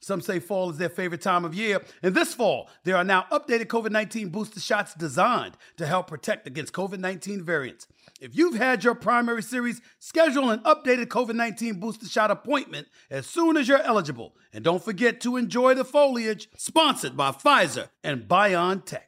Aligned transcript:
Some 0.00 0.22
say 0.22 0.38
fall 0.38 0.70
is 0.70 0.78
their 0.78 0.88
favorite 0.88 1.20
time 1.20 1.44
of 1.44 1.54
year. 1.54 1.80
And 2.02 2.14
this 2.14 2.34
fall, 2.34 2.70
there 2.84 2.96
are 2.96 3.04
now 3.04 3.26
updated 3.30 3.66
COVID 3.66 3.90
19 3.90 4.30
booster 4.30 4.60
shots 4.60 4.94
designed 4.94 5.56
to 5.76 5.86
help 5.86 6.06
protect 6.08 6.46
against 6.46 6.72
COVID 6.72 6.98
19 6.98 7.44
variants. 7.44 7.86
If 8.20 8.36
you've 8.36 8.56
had 8.56 8.82
your 8.82 8.94
primary 8.94 9.42
series, 9.42 9.80
schedule 9.98 10.50
an 10.50 10.60
updated 10.60 11.06
COVID 11.06 11.34
19 11.34 11.80
booster 11.80 12.06
shot 12.06 12.30
appointment 12.30 12.88
as 13.10 13.26
soon 13.26 13.56
as 13.56 13.68
you're 13.68 13.82
eligible. 13.82 14.34
And 14.52 14.64
don't 14.64 14.82
forget 14.82 15.20
to 15.22 15.36
enjoy 15.36 15.74
the 15.74 15.84
foliage, 15.84 16.48
sponsored 16.56 17.16
by 17.16 17.32
Pfizer 17.32 17.88
and 18.02 18.22
BioNTech. 18.22 19.00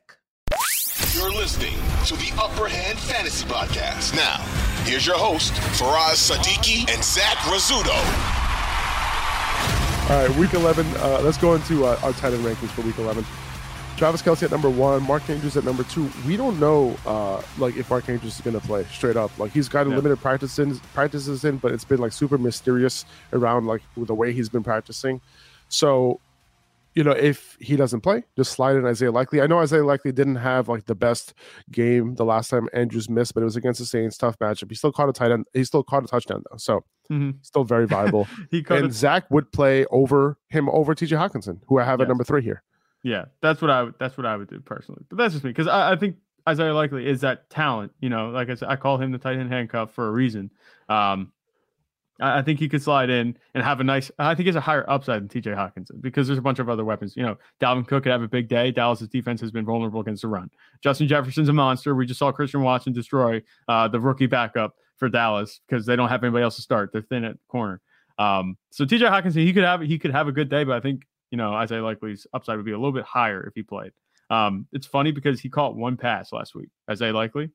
You're 1.15 1.33
listening 1.33 1.75
to 2.07 2.17
the 2.17 2.33
Upper 2.39 2.69
Hand 2.69 2.99
Fantasy 2.99 3.47
Podcast. 3.47 4.15
Now, 4.15 4.39
here's 4.85 5.07
your 5.07 5.19
host, 5.19 5.53
Faraz 5.79 6.31
Sadiki 6.31 6.91
and 6.93 7.03
Zach 7.03 7.37
Rizzuto. 7.49 8.42
All 10.13 10.19
right, 10.29 10.37
week 10.37 10.53
11. 10.53 10.87
Uh, 10.97 11.21
let's 11.23 11.39
go 11.39 11.55
into 11.55 11.87
uh, 11.87 11.99
our 12.03 12.13
tight 12.13 12.35
end 12.35 12.45
rankings 12.45 12.69
for 12.69 12.83
week 12.83 12.99
11. 12.99 13.25
Travis 13.97 14.21
Kelce 14.21 14.43
at 14.43 14.51
number 14.51 14.69
one, 14.69 15.03
Mark 15.05 15.31
Andrews 15.31 15.57
at 15.57 15.65
number 15.65 15.85
two. 15.85 16.11
We 16.27 16.37
don't 16.37 16.61
know, 16.61 16.95
uh, 17.07 17.41
like, 17.57 17.79
if 17.79 17.89
Mark 17.89 18.11
Andrews 18.11 18.35
is 18.35 18.41
going 18.43 18.61
to 18.61 18.67
play 18.67 18.85
straight 18.93 19.17
up. 19.17 19.31
Like, 19.39 19.53
he's 19.53 19.71
gotten 19.71 19.91
Yeah. 19.93 19.97
limited 19.97 20.21
practices, 20.21 20.81
practices 20.93 21.47
in, 21.47 21.57
but 21.57 21.73
it's 21.73 21.87
been 21.87 21.99
like 21.99 22.13
super 22.13 22.37
mysterious 22.37 23.07
around 23.33 23.67
like 23.67 23.81
the 23.97 24.15
way 24.15 24.35
he's 24.35 24.51
been 24.51 24.63
practicing. 24.63 25.23
So, 25.71 26.21
you 26.95 27.03
know, 27.05 27.13
if 27.13 27.57
he 27.61 27.77
doesn't 27.77 28.01
play, 28.03 28.25
just 28.37 28.53
slide 28.53 28.77
in 28.77 28.85
Isaiah 28.85 29.11
Likely. 29.13 29.41
I 29.41 29.47
know 29.47 29.59
Isaiah 29.61 29.85
Likely 29.85 30.13
didn't 30.13 30.37
have 30.37 30.69
like 30.69 30.85
the 30.87 30.95
best 30.95 31.33
game 31.71 32.15
the 32.17 32.25
last 32.25 32.51
time 32.51 32.69
Andrews 32.73 33.09
missed, 33.09 33.35
but 33.35 33.41
it 33.41 33.45
was 33.45 33.57
against 33.57 33.81
the 33.81 33.87
Saints, 33.87 34.17
tough 34.19 34.39
matchup. 34.39 34.69
He 34.71 34.75
still 34.75 34.93
caught 34.93 35.09
a 35.09 35.13
tight 35.13 35.31
end. 35.31 35.47
He 35.55 35.65
still 35.65 35.83
caught 35.83 36.05
a 36.05 36.07
touchdown 36.07 36.43
though, 36.51 36.57
so 36.59 36.85
Mhm. 37.11 37.37
still 37.43 37.65
very 37.65 37.87
viable. 37.87 38.27
He 38.51 38.65
and 38.71 38.87
it. 38.87 38.93
Zach 38.93 39.31
would 39.31 39.51
play 39.53 39.87
over 39.87 40.39
him 40.49 40.69
over 40.69 40.95
TJ 40.95 41.17
Hockenson, 41.17 41.61
who 41.67 41.79
I 41.79 41.85
have 41.85 42.01
at 42.01 42.09
number 42.09 42.25
three 42.25 42.43
here. 42.43 42.63
Yeah, 43.03 43.25
that's 43.41 43.61
what 43.61 43.71
I 43.71 43.83
would. 43.83 43.95
That's 43.99 44.17
what 44.17 44.27
I 44.27 44.37
would 44.37 44.49
do 44.49 44.61
personally. 44.61 45.03
But 45.09 45.19
that's 45.19 45.33
just 45.35 45.45
me 45.45 45.51
because 45.51 45.67
I, 45.67 45.93
I 45.93 45.97
think 45.97 46.17
Isaiah 46.49 46.75
Likely 46.75 47.09
is 47.09 47.23
that 47.23 47.51
talent. 47.51 47.93
You 48.01 48.11
know, 48.11 48.31
like 48.31 48.49
I 48.51 48.55
said, 48.55 48.69
I 48.69 48.77
call 48.77 48.99
him 48.99 49.11
the 49.13 49.19
tight 49.19 49.39
end 49.39 49.51
handcuff 49.51 49.93
for 49.93 50.07
a 50.07 50.11
reason. 50.11 50.51
Um, 50.89 51.33
I, 52.23 52.39
I 52.39 52.43
think 52.43 52.59
he 52.59 52.69
could 52.69 52.83
slide 52.83 53.11
in 53.11 53.37
and 53.55 53.63
have 53.65 53.81
a 53.81 53.85
nice. 53.85 54.11
I 54.19 54.35
think 54.35 54.45
he 54.45 54.49
has 54.49 54.57
a 54.57 54.61
higher 54.61 54.89
upside 54.89 55.21
than 55.23 55.29
T.J. 55.29 55.51
Hockenson 55.51 56.01
because 56.01 56.27
there's 56.27 56.39
a 56.39 56.43
bunch 56.43 56.59
of 56.59 56.69
other 56.69 56.85
weapons. 56.85 57.15
You 57.17 57.25
know, 57.25 57.37
Dalvin 57.61 57.87
Cook 57.87 58.05
could 58.05 58.13
have 58.13 58.23
a 58.23 58.29
big 58.29 58.49
day. 58.49 58.71
Dallas's 58.71 59.09
defense 59.09 59.41
has 59.41 59.51
been 59.51 59.65
vulnerable 59.65 60.01
against 60.01 60.23
the 60.23 60.29
run. 60.29 60.51
Justin 60.83 61.09
Jefferson's 61.09 61.49
a 61.49 61.53
monster. 61.53 61.95
We 61.95 62.07
just 62.07 62.19
saw 62.19 62.33
Christian 62.33 62.63
Watson 62.63 62.93
destroy 62.93 63.43
uh, 63.69 63.89
the 63.89 64.01
rookie 64.01 64.27
backup 64.27 64.75
for 64.97 65.09
Dallas 65.09 65.61
because 65.69 65.85
they 65.87 65.97
don't 65.97 66.09
have 66.09 66.23
anybody 66.23 66.45
else 66.45 66.57
to 66.57 66.63
start. 66.63 66.91
They're 66.93 67.03
thin 67.03 67.25
at 67.25 67.37
corner. 67.49 67.81
Um, 68.19 68.57
so 68.71 68.85
T.J. 68.85 69.05
Hockenson, 69.07 69.37
he 69.45 69.53
could 69.53 69.65
have 69.65 69.81
he 69.81 69.99
could 69.99 70.13
have 70.13 70.29
a 70.29 70.33
good 70.33 70.49
day, 70.49 70.65
but 70.65 70.77
I 70.77 70.81
think 70.81 71.03
you 71.31 71.39
know 71.39 71.53
Isaiah 71.55 71.83
Likely's 71.83 72.27
upside 72.35 72.57
would 72.57 72.67
be 72.67 72.73
a 72.73 72.79
little 72.79 72.93
bit 72.93 73.05
higher 73.05 73.43
if 73.47 73.55
he 73.55 73.63
played. 73.63 73.93
Um, 74.31 74.67
it's 74.73 74.87
funny 74.87 75.13
because 75.13 75.41
he 75.41 75.49
caught 75.51 75.77
one 75.77 75.97
pass 75.97 76.33
last 76.33 76.55
week. 76.55 76.69
Isaiah 76.91 77.13
Likely, 77.13 77.51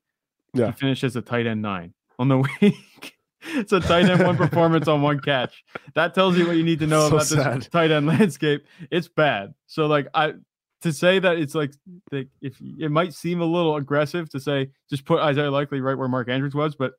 Yeah. 0.54 0.66
he 0.66 0.72
finished 0.72 1.04
as 1.04 1.16
a 1.16 1.22
tight 1.22 1.46
end 1.46 1.62
nine 1.62 1.94
on 2.18 2.28
the 2.28 2.38
week. 2.60 3.14
It's 3.42 3.72
a 3.72 3.80
tight 3.80 4.08
end 4.08 4.22
one 4.24 4.36
performance 4.48 4.88
on 4.88 5.02
one 5.02 5.20
catch. 5.20 5.62
That 5.94 6.14
tells 6.14 6.36
you 6.36 6.46
what 6.46 6.56
you 6.56 6.64
need 6.64 6.80
to 6.80 6.86
know 6.86 7.08
So 7.08 7.14
about 7.16 7.26
sad. 7.26 7.60
this 7.60 7.68
tight 7.68 7.90
end 7.90 8.06
landscape. 8.08 8.66
It's 8.90 9.08
bad. 9.08 9.54
So 9.66 9.86
like 9.86 10.08
I 10.14 10.34
to 10.82 10.92
say 10.92 11.18
that 11.18 11.38
it's 11.38 11.54
like 11.54 11.72
that 12.10 12.28
if 12.40 12.56
it 12.60 12.90
might 12.90 13.12
seem 13.14 13.40
a 13.40 13.44
little 13.44 13.76
aggressive 13.76 14.28
to 14.30 14.40
say 14.40 14.70
just 14.90 15.04
put 15.04 15.20
Isaiah 15.20 15.50
Likely 15.50 15.80
right 15.80 15.96
where 15.98 16.08
Mark 16.08 16.28
Andrews 16.28 16.54
was, 16.54 16.74
but 16.76 16.92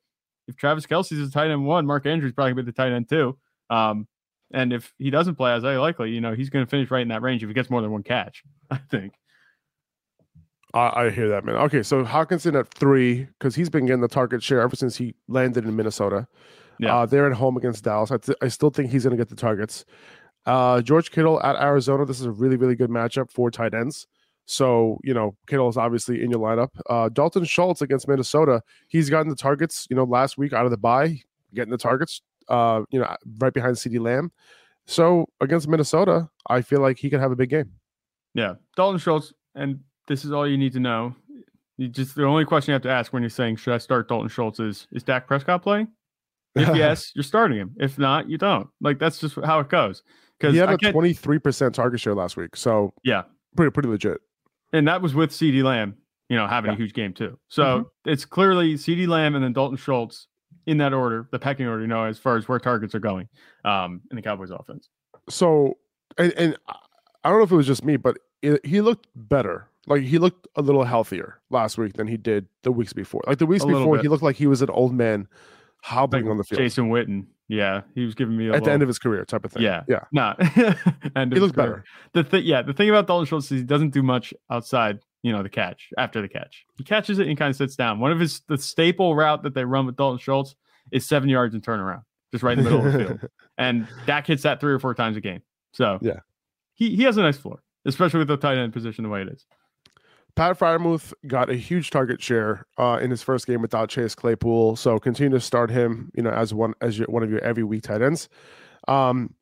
if 0.48 0.56
Travis 0.56 0.86
Kelce's 0.86 1.28
a 1.28 1.32
tight 1.32 1.52
end 1.52 1.66
one, 1.66 1.86
Mark 1.86 2.06
Andrews 2.06 2.34
probably 2.34 2.54
be 2.54 2.64
the 2.64 2.72
tight 2.72 2.92
end 2.92 3.08
two. 3.10 3.38
Um, 3.70 4.08
and 4.52 4.74
if 4.74 4.92
he 4.98 5.12
doesn't 5.12 5.36
play 5.36 5.52
Isaiah 5.52 5.80
Likely, 5.80 6.10
you 6.12 6.22
know 6.22 6.34
he's 6.34 6.50
going 6.50 6.66
to 6.66 6.70
finish 6.70 6.90
right 6.90 7.02
in 7.04 7.10
that 7.10 7.22
range 7.22 7.44
if 7.44 7.50
he 7.50 7.54
gets 7.54 7.70
more 7.70 7.82
than 7.82 7.92
one 7.92 8.04
catch. 8.04 8.44
I 8.72 8.78
think. 8.78 9.14
I, 10.74 11.06
I 11.06 11.10
hear 11.10 11.28
that, 11.30 11.46
man. 11.46 11.56
Okay, 11.56 11.84
so 11.84 12.04
Hockenson 12.04 12.58
at 12.60 12.74
three 12.74 13.28
because 13.38 13.56
he's 13.56 13.70
been 13.70 13.86
getting 13.86 14.02
the 14.02 14.08
target 14.08 14.44
share 14.44 14.62
ever 14.62 14.76
since 14.76 14.96
he 14.96 15.16
landed 15.28 15.66
in 15.66 15.76
Minnesota. 15.76 16.28
Yeah. 16.80 16.96
Uh, 16.96 17.06
they're 17.06 17.28
at 17.28 17.34
home 17.34 17.58
against 17.58 17.84
Dallas. 17.84 18.12
I, 18.12 18.18
th- 18.18 18.38
I 18.42 18.48
still 18.48 18.70
think 18.70 18.92
he's 18.92 19.04
going 19.04 19.18
to 19.18 19.18
get 19.18 19.30
the 19.30 19.36
targets. 19.36 19.86
Uh, 20.46 20.82
George 20.82 21.12
Kittle 21.12 21.42
at 21.44 21.56
Arizona. 21.58 22.06
This 22.06 22.20
is 22.20 22.26
a 22.26 22.32
really, 22.32 22.56
really 22.56 22.76
good 22.76 22.90
matchup 22.90 23.32
for 23.32 23.52
tight 23.52 23.74
ends. 23.74 24.08
So, 24.46 25.00
you 25.04 25.14
know, 25.14 25.36
Kittle 25.48 25.70
is 25.70 25.78
obviously 25.78 26.24
in 26.24 26.32
your 26.32 26.40
lineup. 26.40 26.70
Uh, 26.90 27.10
Dalton 27.10 27.44
Schultz 27.44 27.82
against 27.82 28.08
Minnesota. 28.08 28.64
He's 28.88 29.10
gotten 29.10 29.30
the 29.30 29.36
targets, 29.36 29.86
you 29.90 29.96
know, 29.96 30.06
last 30.06 30.38
week 30.38 30.54
out 30.54 30.66
of 30.66 30.72
the 30.72 30.78
bye, 30.78 31.22
getting 31.54 31.72
the 31.72 31.78
targets, 31.78 32.22
uh, 32.48 32.82
you 32.90 33.00
know, 33.00 33.16
right 33.38 33.54
behind 33.54 33.76
CeeDee 33.76 34.00
Lamb. 34.00 34.32
So 34.88 35.28
against 35.40 35.68
Minnesota, 35.68 36.30
I 36.48 36.62
feel 36.62 36.80
like 36.80 36.98
he 36.98 37.12
could 37.12 37.20
have 37.20 37.32
a 37.32 37.36
big 37.36 37.50
game. 37.50 37.74
Yeah, 38.34 38.56
Dalton 38.76 39.00
Schultz, 39.00 39.34
and 39.54 39.82
this 40.10 40.26
is 40.26 40.32
all 40.34 40.46
you 40.46 40.58
need 40.58 40.74
to 40.74 40.80
know. 40.82 41.16
You 41.78 41.88
just 41.88 42.16
the 42.16 42.26
only 42.26 42.44
question 42.44 42.72
you 42.72 42.74
have 42.74 42.82
to 42.82 42.90
ask 42.92 43.14
when 43.14 43.24
you're 43.24 43.30
saying 43.30 43.56
should 43.56 43.74
I 43.74 43.78
start 43.78 44.10
Dalton 44.10 44.28
Schultz 44.28 44.60
is 44.60 44.88
is 44.92 45.02
Dak 45.04 45.28
Prescott 45.28 45.64
playing? 45.64 45.88
If 46.56 46.68
yes, 46.76 47.12
you're 47.16 47.24
starting 47.24 47.58
him. 47.58 47.72
If 47.80 47.98
not, 47.98 48.30
you 48.30 48.38
don't. 48.38 48.68
Like 48.82 49.00
that's 49.00 49.20
just 49.20 49.36
how 49.46 49.62
it 49.62 49.70
goes. 49.70 50.04
Because 50.38 50.54
He 50.54 50.60
had 50.60 50.70
I 50.70 50.74
a 50.74 50.92
twenty 50.92 51.14
three 51.14 51.40
percent 51.40 51.74
target 51.74 52.02
share 52.02 52.16
last 52.16 52.36
week, 52.36 52.56
so 52.58 52.94
yeah, 53.04 53.24
pretty 53.56 53.72
pretty 53.72 53.88
legit. 53.90 54.20
and 54.74 54.88
that 54.90 55.02
was 55.02 55.16
with 55.16 55.32
CeeDee 55.32 55.64
Lamb, 55.64 55.96
you 56.28 56.36
know, 56.38 56.48
having 56.48 56.70
Yeah. 56.72 56.74
Mm-hmm. 56.76 56.82
a 56.82 56.86
huge 56.86 56.94
game 56.94 57.14
too. 57.14 57.40
So 57.48 57.92
it's 58.06 58.26
clearly 58.26 58.74
CeeDee 58.76 59.08
Lamb 59.08 59.36
and 59.36 59.44
then 59.44 59.54
Dalton 59.54 59.78
Schultz 59.78 60.28
in 60.66 60.78
that 60.80 60.94
order, 60.94 61.28
the 61.32 61.40
pecking 61.40 61.66
order, 61.68 61.82
you 61.82 61.88
know, 61.88 62.04
as 62.04 62.20
far 62.20 62.36
as 62.38 62.48
where 62.48 62.60
targets 62.60 62.94
are 62.94 63.00
going 63.00 63.28
um, 63.66 64.02
in 64.12 64.16
the 64.18 64.22
Cowboys 64.22 64.52
offense. 64.52 64.90
So, 65.30 65.78
and, 66.18 66.34
and 66.34 66.58
I- 66.68 66.76
I 67.24 67.30
don't 67.30 67.40
know 67.40 67.44
if 67.44 67.52
it 67.52 67.56
was 67.58 67.68
just 67.68 67.84
me, 67.84 67.98
but 67.98 68.18
it, 68.42 68.66
he 68.66 68.80
looked 68.80 69.08
better. 69.14 69.68
Like 69.90 70.04
he 70.04 70.18
looked 70.20 70.48
a 70.56 70.62
little 70.62 70.84
healthier 70.84 71.42
last 71.50 71.78
week 71.78 71.94
than 71.94 72.08
he 72.08 72.16
did 72.16 72.48
the 72.64 72.72
weeks 72.72 72.94
before. 72.94 73.22
Like 73.28 73.40
the 73.40 73.46
weeks 73.46 73.64
A 73.64 73.68
before, 73.68 73.98
he 73.98 74.08
looked 74.08 74.24
like 74.24 74.36
he 74.36 74.48
was 74.48 74.62
an 74.62 74.70
old 74.70 74.94
man 74.94 75.28
hobbling 75.82 76.26
Like 76.26 76.32
on 76.32 76.38
the 76.38 76.44
field 76.44 76.60
Jason 76.60 76.90
Witten, 76.90 77.26
yeah, 77.48 77.82
he 77.96 78.06
was 78.06 78.14
giving 78.14 78.38
me 78.38 78.48
a 78.50 78.54
at 78.54 78.64
the 78.64 78.72
end 78.72 78.84
of 78.84 78.88
his 78.88 79.00
career, 79.00 79.26
type 79.26 79.44
of 79.46 79.52
thing. 79.52 79.64
Yeah. 79.64 79.84
yeah. 79.88 80.04
Nah, 80.12 80.36
and 81.16 81.34
He 81.34 81.40
looked 81.40 81.56
better. 81.56 81.84
The 82.14 82.24
thing, 82.24 82.44
yeah, 82.46 82.62
the 82.62 82.74
thing 82.74 82.90
about 82.90 83.08
Dalton 83.08 83.26
Schultz 83.26 83.52
is 83.52 83.62
he 83.62 83.66
doesn't 83.66 83.90
do 83.90 84.04
much 84.04 84.34
outside, 84.52 85.00
you 85.24 85.32
know, 85.32 85.42
the 85.42 85.50
catch 85.50 85.90
after 85.98 86.22
the 86.22 86.28
catch. 86.30 86.66
He 86.78 86.84
catches 86.84 87.18
it 87.18 87.28
and 87.28 87.38
kind 87.38 87.50
of 87.50 87.56
sits 87.56 87.76
down. 87.76 88.00
One 88.00 88.12
of 88.12 88.20
his 88.20 88.42
the 88.48 88.58
staple 88.58 89.16
route 89.16 89.42
that 89.44 89.56
they 89.56 89.66
run 89.66 89.86
with 89.88 89.96
Dalton 89.96 90.20
Schultz 90.20 90.56
is 90.92 91.08
seven 91.08 91.30
yards 91.30 91.56
and 91.56 91.64
turn 91.64 91.80
around, 91.80 92.04
just 92.32 92.44
right 92.44 92.58
in 92.58 92.64
the 92.64 92.70
middle 92.70 92.86
of 92.86 92.94
the 92.94 93.00
field. 93.00 93.20
And 93.58 93.88
Dak 94.06 94.26
hits 94.28 94.44
that 94.44 94.62
three 94.62 94.72
or 94.72 94.80
four 94.80 94.94
times 94.94 95.18
a 95.18 95.22
game. 95.22 95.42
So 95.74 95.98
Yeah. 96.02 96.20
he 96.76 96.96
he 96.96 97.04
has 97.04 97.18
a 97.18 97.22
nice 97.22 97.38
floor, 97.38 97.62
especially 97.86 98.20
with 98.20 98.28
the 98.30 98.38
tight 98.38 98.58
end 98.58 98.72
position 98.72 99.04
the 99.04 99.10
way 99.10 99.22
it 99.24 99.28
is. 99.28 99.46
Pat 100.40 100.58
Freiermuth 100.58 101.12
got 101.28 101.50
a 101.50 101.56
huge 101.56 101.90
target 101.90 102.24
share 102.24 102.66
uh, 102.78 102.98
in 103.02 103.12
his 103.12 103.22
first 103.22 103.46
game 103.46 103.62
without 103.62 103.90
Chase 103.90 104.16
Claypool, 104.16 104.78
so 104.78 104.98
continue 104.98 105.38
to 105.38 105.42
start 105.42 105.70
him, 105.70 106.10
you 106.16 106.24
know, 106.24 106.30
as 106.30 106.54
one 106.54 106.74
as 106.80 106.98
your, 106.98 107.08
one 107.10 107.24
of 107.24 107.30
your 107.30 107.42
every 107.42 107.66
week 107.66 107.84
tight 107.84 108.02
ends. 108.02 108.30
Um, 108.88 109.34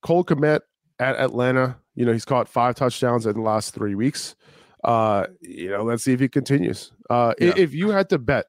Cole 0.00 0.24
Kmet 0.24 0.60
at 0.98 1.16
Atlanta, 1.16 1.76
you 1.94 2.06
know, 2.06 2.12
he's 2.14 2.24
caught 2.24 2.48
five 2.48 2.74
touchdowns 2.74 3.26
in 3.26 3.34
the 3.34 3.42
last 3.42 3.74
three 3.74 3.94
weeks. 3.94 4.34
Uh, 4.82 5.26
you 5.42 5.68
know, 5.68 5.82
let's 5.82 6.02
see 6.04 6.14
if 6.14 6.20
he 6.20 6.28
continues. 6.30 6.90
Uh, 7.10 7.34
Yeah. 7.38 7.52
if 7.58 7.74
you 7.74 7.90
had 7.90 8.08
to 8.08 8.18
bet 8.18 8.46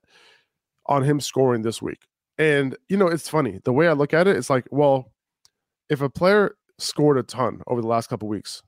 on 0.86 1.04
him 1.04 1.20
scoring 1.20 1.64
this 1.64 1.82
week, 1.82 2.08
and 2.38 2.78
you 2.88 2.96
know, 2.96 3.08
it's 3.08 3.28
funny 3.28 3.60
the 3.66 3.74
way 3.74 3.90
I 3.90 3.92
look 3.92 4.14
at 4.14 4.30
it. 4.30 4.38
It's 4.38 4.50
like, 4.50 4.66
well, 4.72 5.12
if 5.90 6.00
a 6.00 6.10
player 6.10 6.56
scored 6.78 7.18
a 7.18 7.24
ton 7.24 7.64
over 7.68 7.82
the 7.82 7.88
last 7.90 8.08
couple 8.08 8.30
weeks, 8.30 8.64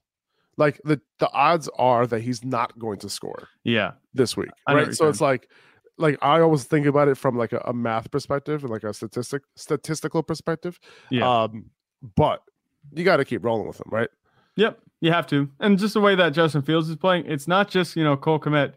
like 0.57 0.81
the 0.83 1.00
the 1.19 1.31
odds 1.31 1.69
are 1.77 2.06
that 2.07 2.21
he's 2.21 2.44
not 2.44 2.77
going 2.80 3.00
to 3.00 3.09
score 3.09 3.48
Yeah. 3.63 3.92
this 4.13 4.36
week, 4.36 4.50
I 4.65 4.74
know 4.74 4.80
what 4.80 4.88
right? 4.88 4.95
So 4.95 5.07
it's 5.07 5.21
like, 5.21 5.50
like 5.98 6.18
I 6.21 6.42
always 6.42 6.63
think 6.63 6.86
about 6.86 7.07
it 7.07 7.15
from 7.15 7.38
like 7.38 7.54
a, 7.54 7.62
a 7.65 7.74
math 7.74 8.09
perspective 8.12 8.63
and 8.63 8.71
like 8.71 8.83
a 8.83 8.94
statistic 8.94 9.44
statistical 9.56 10.24
perspective. 10.24 10.80
Yeah. 11.09 11.44
Um, 11.44 11.69
but 12.15 12.44
you 12.94 13.04
got 13.04 13.18
to 13.18 13.25
keep 13.25 13.44
rolling 13.44 13.68
with 13.68 13.77
him, 13.80 13.89
right? 13.92 14.09
Yep, 14.56 14.80
you 15.01 15.12
have 15.12 15.27
to. 15.27 15.50
And 15.59 15.77
just 15.77 15.94
the 15.94 16.01
way 16.01 16.15
that 16.15 16.30
Justin 16.30 16.62
Fields 16.63 16.89
is 16.89 16.95
playing, 16.95 17.25
it's 17.27 17.48
not 17.48 17.69
just, 17.69 17.95
you 17.95 18.04
know, 18.04 18.18
Cole 18.18 18.39
Kmet. 18.39 18.74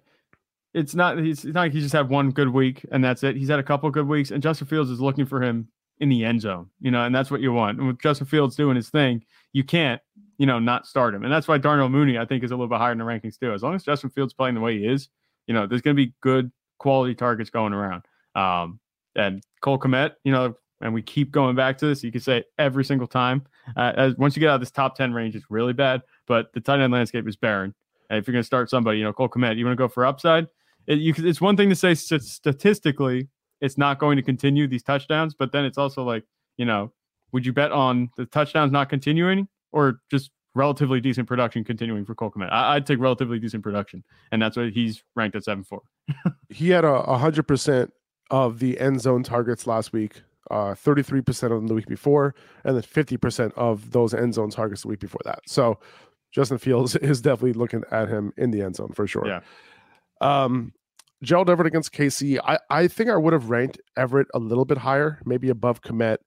It's 0.73 0.95
not 0.95 1.19
he's 1.19 1.45
it's 1.45 1.55
not 1.55 1.63
like 1.63 1.73
he 1.73 1.81
just 1.81 1.93
had 1.95 2.09
one 2.09 2.31
good 2.31 2.51
week 2.51 2.85
and 2.93 3.03
that's 3.03 3.23
it. 3.25 3.37
He's 3.37 3.49
had 3.49 3.59
a 3.59 3.63
couple 3.63 3.91
good 3.91 4.07
weeks 4.07 4.31
and 4.31 4.43
Justin 4.43 4.67
Fields 4.69 4.91
is 4.91 5.01
looking 5.01 5.27
for 5.27 5.43
him 5.43 5.69
in 5.99 6.09
the 6.09 6.25
end 6.25 6.41
zone, 6.41 6.71
you 6.81 6.91
know, 6.91 7.05
and 7.05 7.15
that's 7.15 7.31
what 7.31 7.41
you 7.41 7.53
want. 7.53 7.79
And 7.79 7.87
with 7.89 7.99
Justin 8.01 8.27
Fields 8.27 8.57
doing 8.57 8.77
his 8.77 8.89
thing, 8.89 9.25
you 9.53 9.65
can't, 9.65 10.01
you 10.41 10.47
know, 10.47 10.59
not 10.59 10.87
start 10.87 11.15
him. 11.15 11.23
And 11.23 11.31
that's 11.31 11.47
why 11.47 11.59
Darnell 11.59 11.91
Mooney, 11.91 12.17
I 12.17 12.25
think, 12.25 12.43
is 12.43 12.51
a 12.51 12.55
little 12.55 12.67
bit 12.67 12.79
higher 12.79 12.93
in 12.93 12.99
the 12.99 13.05
rankings 13.05 13.39
too. 13.39 13.53
As 13.53 13.63
long 13.63 13.75
as 13.75 13.83
Justin 13.83 14.09
Fields 14.09 14.33
playing 14.33 14.55
the 14.55 14.63
way 14.63 14.79
he 14.79 14.87
is, 14.87 15.11
you 15.47 15.53
know, 15.53 15.67
there's 15.67 15.83
gonna 15.83 15.93
be 15.93 16.15
good 16.23 16.51
quality 16.79 17.15
targets 17.15 17.51
going 17.51 17.75
around. 17.75 18.05
Um 18.35 18.81
and 19.17 19.43
Cole 19.61 19.79
Kmet, 19.79 20.13
you 20.25 20.33
know, 20.33 20.55
and 20.81 20.95
we 20.95 21.03
keep 21.03 21.31
going 21.31 21.55
back 21.57 21.77
to 21.79 21.87
this. 21.87 22.03
You 22.03 22.11
can 22.11 22.23
say 22.23 22.45
every 22.59 22.87
single 22.87 23.07
time. 23.07 23.43
Uh, 23.77 23.93
as 23.97 24.17
once 24.17 24.35
you 24.35 24.41
get 24.41 24.49
out 24.49 24.55
of 24.55 24.61
this 24.61 24.71
top 24.71 24.97
ten 24.97 25.13
range, 25.13 25.37
it's 25.37 25.51
really 25.51 25.75
bad. 25.75 26.01
But 26.27 26.51
the 26.55 26.61
tight 26.61 26.81
end 26.81 26.91
landscape 26.91 27.29
is 27.29 27.37
barren. 27.37 27.75
And 28.09 28.19
if 28.19 28.27
you're 28.27 28.33
going 28.33 28.43
to 28.43 28.47
start 28.47 28.71
somebody, 28.71 28.99
you 28.99 29.05
know, 29.05 29.13
Cole 29.13 29.29
Kmet, 29.29 29.59
you 29.59 29.67
want 29.67 29.77
to 29.77 29.83
go 29.83 29.89
for 29.89 30.07
upside. 30.07 30.47
It, 30.87 31.01
you, 31.01 31.13
it's 31.19 31.41
one 31.41 31.57
thing 31.57 31.69
to 31.69 31.77
say 31.77 31.95
st- 31.95 32.23
statistically 32.23 33.29
it's 33.61 33.77
not 33.77 33.99
going 33.99 34.17
to 34.17 34.23
continue 34.23 34.67
these 34.67 34.83
touchdowns, 34.83 35.35
but 35.35 35.53
then 35.53 35.67
it's 35.67 35.77
also 35.77 36.03
like, 36.03 36.25
you 36.57 36.65
know, 36.65 36.93
would 37.33 37.45
you 37.45 37.53
bet 37.53 37.73
on 37.73 38.09
the 38.17 38.25
touchdowns 38.25 38.73
not 38.73 38.89
continuing 38.89 39.47
or 39.73 40.01
just 40.11 40.31
relatively 40.55 41.01
decent 41.01 41.29
production 41.29 41.65
continuing 41.65 42.05
for 42.05 42.15
Cole 42.15 42.31
Kmet? 42.31 42.51
I, 42.51 42.75
I'd 42.75 42.87
take 42.87 42.99
relatively 42.99 43.39
decent 43.39 43.63
production, 43.63 44.05
and 44.33 44.41
that's 44.41 44.57
why 44.57 44.71
he's 44.71 45.03
ranked 45.15 45.37
at 45.37 45.45
seven 45.45 45.65
four. 45.65 45.83
He 46.49 46.71
had 46.71 46.85
a 46.85 47.19
hundred 47.19 47.47
percent 47.47 47.93
of 48.31 48.59
the 48.59 48.79
end 48.81 49.01
zone 49.01 49.23
targets 49.23 49.67
last 49.67 49.93
week. 49.93 50.23
Uh, 50.51 50.75
33% 50.75 51.45
of 51.45 51.51
them 51.51 51.69
the 51.69 51.75
week 51.75 51.87
before, 51.87 52.35
and 52.65 52.75
then 52.75 52.83
50% 52.83 53.53
of 53.55 53.93
those 53.93 54.13
end 54.13 54.35
zone 54.35 54.51
targets 54.51 54.83
the 54.83 54.89
week 54.89 54.99
before 54.99 55.21
that. 55.25 55.39
So 55.47 55.79
Justin 56.33 56.59
Fields 56.59 56.97
is 57.03 57.21
definitely 57.21 57.53
looking 57.53 57.85
at 57.93 58.09
him 58.09 58.33
in 58.37 58.51
the 58.51 58.63
end 58.63 58.75
zone 58.75 58.93
for 58.93 59.07
sure. 59.07 59.27
Yeah. 59.27 59.41
Um, 60.21 60.73
Gerald 61.23 61.51
Everett 61.51 61.67
against 61.67 61.93
KC. 61.93 62.41
I, 62.43 62.59
I 62.69 62.89
think 62.89 63.11
I 63.11 63.17
would 63.17 63.33
have 63.33 63.51
ranked 63.51 63.81
Everett 63.97 64.29
a 64.35 64.39
little 64.39 64.65
bit 64.65 64.79
higher, 64.79 65.21
maybe 65.25 65.51
above 65.51 65.83
Kmet, 65.83 66.19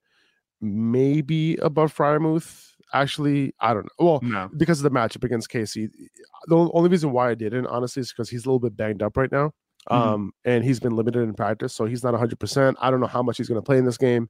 maybe 0.62 1.58
above 1.58 1.96
Freiermuth. 1.96 2.73
Actually, 2.94 3.54
I 3.60 3.74
don't 3.74 3.84
know. 3.86 4.06
Well, 4.06 4.20
No, 4.22 4.50
because 4.56 4.80
of 4.80 4.84
the 4.84 4.98
matchup 4.98 5.24
against 5.24 5.50
KC, 5.50 5.90
The 6.48 6.56
only 6.74 6.90
reason 6.90 7.12
why 7.12 7.30
I 7.32 7.36
didn't, 7.36 7.68
honestly, 7.68 8.02
is 8.02 8.12
because 8.12 8.30
he's 8.30 8.46
a 8.46 8.48
little 8.50 8.60
bit 8.60 8.78
banged 8.78 9.02
up 9.04 9.18
right 9.18 9.32
now. 9.32 9.52
Mhm. 9.90 9.96
Um, 9.96 10.32
and 10.46 10.64
he's 10.64 10.80
been 10.80 10.96
limited 10.96 11.22
in 11.24 11.34
practice, 11.34 11.74
so 11.74 11.86
he's 11.86 12.04
not 12.04 12.14
100%. 12.14 12.78
I 12.80 12.90
don't 12.92 13.00
know 13.02 13.08
how 13.08 13.22
much 13.24 13.38
he's 13.38 13.50
going 13.50 13.60
to 13.60 13.66
play 13.66 13.78
in 13.78 13.86
this 13.86 13.98
game. 13.98 14.30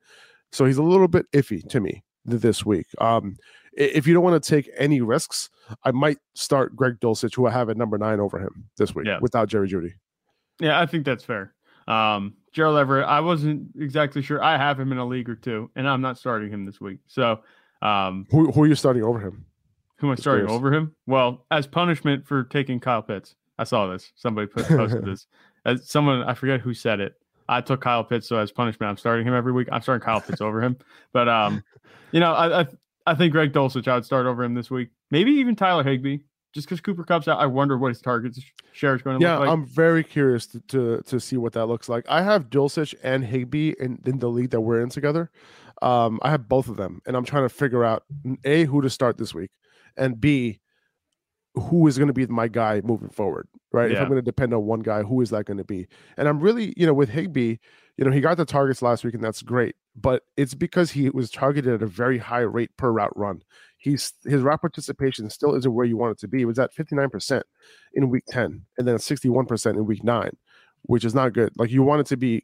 So 0.51 0.65
he's 0.65 0.77
a 0.77 0.83
little 0.83 1.07
bit 1.07 1.25
iffy 1.31 1.67
to 1.69 1.79
me 1.79 2.03
th- 2.29 2.41
this 2.41 2.65
week. 2.65 2.87
Um, 2.99 3.35
if 3.75 4.07
you 4.07 4.13
don't 4.13 4.23
want 4.23 4.41
to 4.41 4.49
take 4.49 4.69
any 4.77 5.01
risks, 5.01 5.49
I 5.83 5.91
might 5.91 6.17
start 6.35 6.75
Greg 6.75 6.99
Dulcich, 6.99 7.35
who 7.35 7.45
I 7.47 7.51
have 7.51 7.69
at 7.69 7.77
number 7.77 7.97
nine 7.97 8.19
over 8.19 8.39
him 8.39 8.69
this 8.77 8.93
week 8.95 9.07
Yeah. 9.07 9.19
without 9.21 9.47
Jerry 9.49 9.67
Jeudy. 9.67 9.93
Yeah, 10.59 10.79
I 10.79 10.85
think 10.85 11.05
that's 11.05 11.23
fair. 11.23 11.53
Um, 11.87 12.35
Gerald 12.53 12.77
Everett, 12.77 13.05
I 13.07 13.19
wasn't 13.19 13.71
exactly 13.75 14.21
sure. 14.21 14.41
I 14.43 14.57
have 14.57 14.79
him 14.79 14.91
in 14.91 14.99
a 14.99 15.05
league 15.05 15.27
or 15.29 15.35
two, 15.35 15.69
and 15.75 15.87
I'm 15.89 16.01
not 16.01 16.17
starting 16.19 16.51
him 16.51 16.65
this 16.65 16.79
week. 16.79 16.99
So, 17.07 17.41
um, 17.83 18.25
Who, 18.31 18.51
who 18.51 18.63
are 18.63 18.67
you 18.67 18.75
starting 18.75 19.03
over 19.03 19.19
him? 19.19 19.45
who 19.97 20.07
am 20.07 20.13
I 20.13 20.15
starting 20.15 20.49
over 20.49 20.73
him? 20.73 20.95
Well, 21.07 21.45
as 21.49 21.65
punishment 21.65 22.25
for 22.27 22.43
taking 22.43 22.79
Kyle 22.81 23.01
Pitts, 23.01 23.35
I 23.57 23.63
saw 23.63 23.87
this. 23.87 24.11
Somebody 24.15 24.47
posted 24.47 25.05
this. 25.05 25.27
As 25.65 25.89
someone, 25.89 26.23
I 26.23 26.33
forget 26.33 26.59
who 26.59 26.73
said 26.73 26.99
it. 26.99 27.13
I 27.47 27.61
took 27.61 27.81
Kyle 27.81 28.03
Pitts, 28.03 28.27
so 28.27 28.37
as 28.37 28.51
punishment, 28.51 28.89
I'm 28.89 28.97
starting 28.97 29.25
him 29.27 29.33
every 29.33 29.53
week. 29.53 29.69
I'm 29.71 29.81
starting 29.81 30.03
Kyle 30.03 30.19
Pitts 30.19 30.41
over 30.41 30.61
him. 30.61 30.77
But 31.13 31.29
um, 31.29 31.63
you 32.11 32.19
know, 32.19 32.33
I 32.33 32.61
I, 32.61 32.67
I 33.05 33.15
think 33.15 33.31
Greg 33.31 33.53
Dulcich, 33.53 33.87
I 33.87 33.95
would 33.95 34.05
start 34.05 34.25
over 34.25 34.43
him 34.43 34.53
this 34.55 34.69
week. 34.71 34.89
Maybe 35.11 35.31
even 35.31 35.55
Tyler 35.55 35.83
Higbee. 35.83 36.19
just 36.53 36.67
because 36.67 36.81
Cooper 36.81 37.03
Kupp's 37.03 37.27
out. 37.27 37.39
I 37.39 37.45
wonder 37.45 37.77
what 37.77 37.89
his 37.89 38.01
target 38.01 38.37
share 38.73 38.95
is 38.95 39.01
going 39.01 39.19
to 39.19 39.23
Yeah, 39.23 39.33
look 39.33 39.39
like. 39.41 39.47
Yeah, 39.47 39.53
I'm 39.53 39.65
very 39.67 40.03
curious 40.03 40.47
to, 40.47 40.59
to 40.61 41.01
to 41.03 41.19
see 41.19 41.37
what 41.37 41.53
that 41.53 41.67
looks 41.67 41.87
like. 41.87 42.05
I 42.09 42.23
have 42.23 42.49
Dulcich 42.49 42.93
and 43.03 43.23
Higbee 43.23 43.73
in, 43.79 44.01
in 44.05 44.19
the 44.19 44.29
league 44.29 44.49
that 44.51 44.61
we're 44.61 44.81
in 44.81 44.89
together. 44.89 45.29
Um, 45.83 46.19
I 46.21 46.31
have 46.31 46.47
both 46.47 46.69
of 46.69 46.77
them, 46.77 47.01
and 47.05 47.15
I'm 47.15 47.25
trying 47.25 47.43
to 47.43 47.49
figure 47.49 47.83
out 47.83 48.03
a 48.43 48.63
who 48.65 48.81
to 48.81 48.89
start 48.89 49.17
this 49.17 49.33
week, 49.33 49.51
and 49.97 50.19
b 50.19 50.59
who 51.55 51.85
is 51.87 51.99
going 51.99 52.07
to 52.07 52.13
be 52.13 52.25
my 52.25 52.47
guy 52.47 52.81
moving 52.83 53.09
forward. 53.09 53.47
Right, 53.71 53.91
if 53.91 53.97
I'm 53.99 54.07
going 54.07 54.17
to 54.17 54.21
depend 54.21 54.53
on 54.53 54.65
one 54.65 54.81
guy, 54.81 55.01
who 55.01 55.21
is 55.21 55.31
that 55.31 55.45
going 55.45 55.57
to 55.57 55.63
be? 55.63 55.87
And 56.15 56.27
I'm 56.27 56.39
really, 56.39 56.73
you 56.77 56.85
know, 56.85 56.93
with 56.93 57.09
Higbee, 57.09 57.57
you 57.97 58.05
know, 58.05 58.11
he 58.11 58.21
got 58.21 58.37
the 58.37 58.45
targets 58.45 58.83
last 58.83 59.03
week, 59.03 59.15
and 59.15 59.23
that's 59.23 59.41
great. 59.41 59.75
But 59.95 60.23
it's 60.37 60.53
because 60.53 60.91
he 60.91 61.09
was 61.09 61.31
targeted 61.31 61.73
at 61.73 61.81
a 61.81 61.87
very 61.87 62.19
high 62.19 62.41
rate 62.41 62.69
per 62.77 62.91
route 62.91 63.15
run. 63.17 63.41
He's 63.77 64.13
his 64.25 64.41
route 64.41 64.61
participation 64.61 65.29
still 65.29 65.55
isn't 65.55 65.73
where 65.73 65.85
you 65.85 65.97
want 65.97 66.13
it 66.13 66.19
to 66.19 66.27
be. 66.27 66.43
It 66.43 66.45
was 66.45 66.59
at 66.59 66.73
59% 66.73 67.41
in 67.93 68.09
week 68.09 68.23
10 68.29 68.61
and 68.77 68.87
then 68.87 68.97
61% 68.97 69.71
in 69.71 69.85
week 69.85 70.03
9 70.03 70.31
which 70.83 71.05
is 71.05 71.15
not 71.15 71.33
good 71.33 71.51
like 71.57 71.71
you 71.71 71.83
want 71.83 72.01
it 72.01 72.07
to 72.07 72.17
be 72.17 72.43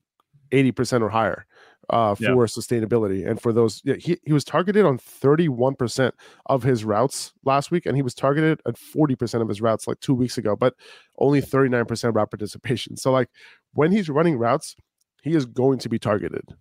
80% 0.51 1.01
or 1.01 1.09
higher 1.09 1.45
uh, 1.89 2.15
for 2.15 2.23
Yeah. 2.23 2.29
sustainability. 2.31 3.27
And 3.27 3.41
for 3.41 3.51
those 3.51 3.81
yeah, 3.83 3.95
he, 3.95 4.17
he 4.23 4.33
was 4.33 4.43
targeted 4.43 4.85
on 4.85 4.97
31% 4.99 6.11
of 6.47 6.63
his 6.63 6.85
routes 6.85 7.33
last 7.43 7.71
week 7.71 7.85
and 7.85 7.95
he 7.95 8.01
was 8.01 8.13
targeted 8.13 8.61
at 8.67 8.75
40% 8.75 9.41
of 9.41 9.47
his 9.47 9.61
routes 9.61 9.87
like 9.87 9.99
two 9.99 10.13
weeks 10.13 10.37
ago 10.37 10.55
but 10.55 10.75
only 11.17 11.41
39% 11.41 12.15
route 12.15 12.31
participation. 12.31 12.95
So 12.97 13.11
like 13.11 13.29
when 13.73 13.91
he's 13.91 14.09
running 14.09 14.37
routes 14.37 14.75
he 15.21 15.33
is 15.35 15.45
going 15.45 15.79
to 15.79 15.89
be 15.89 15.99
targeted. 15.99 16.55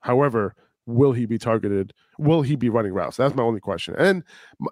However 0.00 0.54
will 0.86 1.12
he 1.12 1.26
be 1.26 1.36
targeted? 1.38 1.92
Will 2.18 2.42
he 2.42 2.54
be 2.54 2.68
running 2.68 2.92
routes? 2.92 3.16
That's 3.16 3.34
my 3.34 3.42
only 3.42 3.60
question. 3.60 3.94
And 3.98 4.22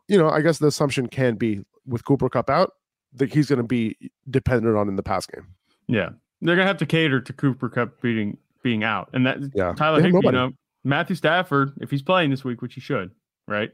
you 0.09 0.17
know 0.19 0.29
i 0.31 0.41
guess 0.41 0.59
the 0.59 0.67
assumption 0.69 1.07
can 1.09 1.35
be 1.37 1.61
with 1.87 2.05
Cooper 2.05 2.29
Kupp 2.29 2.49
out 2.49 2.73
that 3.15 3.33
he's 3.33 3.49
going 3.49 3.59
to 3.59 3.63
be 3.63 3.97
dependent 4.31 4.77
on 4.77 4.89
in 4.89 4.97
the 4.97 5.03
pass 5.03 5.27
game. 5.27 5.47
Yeah, 5.87 6.11
they're 6.41 6.57
gonna 6.57 6.67
have 6.67 6.79
to 6.79 6.87
cater 6.87 7.21
to 7.21 7.33
Cooper 7.33 7.69
Kupp 7.69 8.01
beating 8.01 8.39
being 8.65 8.83
out, 8.83 9.11
and 9.13 9.25
that 9.27 9.39
Yeah. 9.55 9.73
Tyler 9.77 9.99
They 10.01 10.09
have 10.09 10.15
Higbee, 10.15 10.27
you 10.27 10.33
know, 10.33 10.51
Matthew 10.83 11.15
Stafford, 11.15 11.73
if 11.81 11.91
he's 11.91 12.03
playing 12.03 12.31
this 12.31 12.43
week, 12.45 12.61
which 12.63 12.75
he 12.75 12.81
should, 12.81 13.13
right? 13.47 13.71